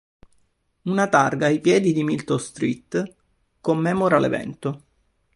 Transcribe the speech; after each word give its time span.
Una 0.93 1.07
targa 1.09 1.45
ai 1.45 1.59
piedi 1.59 1.93
di 1.93 2.03
Milton 2.03 2.39
Street 2.39 3.13
commemora 3.61 4.17
l'evento. 4.17 4.83